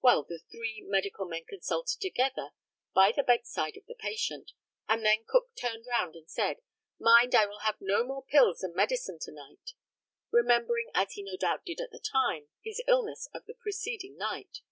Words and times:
Well, 0.00 0.22
the 0.22 0.38
three 0.50 0.82
medical 0.88 1.26
men 1.26 1.44
consulted 1.44 2.00
together, 2.00 2.52
by 2.94 3.12
the 3.14 3.22
bedside 3.22 3.76
of 3.76 3.84
the 3.84 3.94
patient, 3.94 4.52
and 4.88 5.04
then 5.04 5.26
Cook 5.28 5.50
turned 5.54 5.84
round 5.86 6.14
and 6.16 6.26
said, 6.30 6.62
"Mind, 6.98 7.34
I 7.34 7.44
will 7.44 7.58
have 7.58 7.76
no 7.78 8.02
more 8.02 8.24
pills 8.24 8.62
and 8.62 8.74
medicine, 8.74 9.18
to 9.20 9.32
night," 9.32 9.74
remembering, 10.30 10.90
as 10.94 11.12
he 11.12 11.22
no 11.22 11.36
doubt 11.36 11.66
did 11.66 11.82
at 11.82 11.90
the 11.90 12.00
time, 12.00 12.48
his 12.62 12.80
illness 12.88 13.28
of 13.34 13.44
the 13.44 13.52
preceding 13.52 14.16
night. 14.16 14.62